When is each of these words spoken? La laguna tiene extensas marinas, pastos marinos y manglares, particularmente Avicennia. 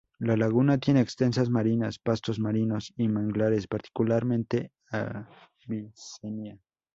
La 0.17 0.35
laguna 0.35 0.79
tiene 0.79 0.99
extensas 0.99 1.51
marinas, 1.51 1.99
pastos 1.99 2.39
marinos 2.39 2.91
y 2.97 3.07
manglares, 3.07 3.67
particularmente 3.67 4.71
Avicennia. 5.67 6.57